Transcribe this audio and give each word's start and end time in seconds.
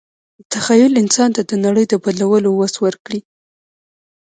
تخیل 0.53 0.93
انسان 1.03 1.29
ته 1.35 1.41
د 1.49 1.51
نړۍ 1.65 1.85
د 1.89 1.93
بدلولو 2.03 2.49
وس 2.59 2.73
ورکړی. 2.83 3.19